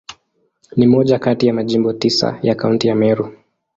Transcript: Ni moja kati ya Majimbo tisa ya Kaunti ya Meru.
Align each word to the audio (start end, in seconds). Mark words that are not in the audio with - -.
Ni 0.77 0.87
moja 0.87 1.19
kati 1.19 1.47
ya 1.47 1.53
Majimbo 1.53 1.93
tisa 1.93 2.39
ya 2.41 2.55
Kaunti 2.55 2.87
ya 2.87 2.95
Meru. 2.95 3.33